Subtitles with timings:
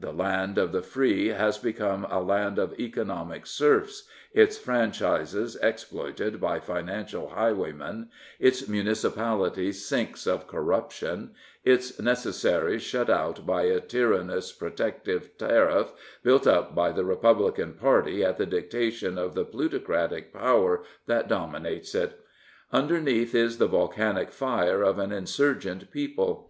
[0.00, 4.02] The land of the free has become a land of economic serfs,
[4.34, 8.08] its franchises exploited by financial highwaymen,
[8.40, 15.92] its municipalities sinks of corruption, its necessaries shut out by a tyrannous Protective tariff
[16.24, 21.94] built up by the Republican Party at the dictation of the plutocratic power that dominates
[21.94, 22.18] it.
[22.72, 26.48] Underneath is the volcanic fire of an insurgent people.